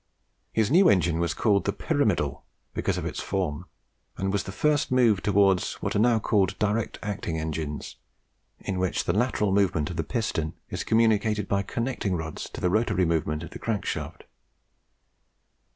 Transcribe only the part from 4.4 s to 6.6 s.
the first move towards what are now called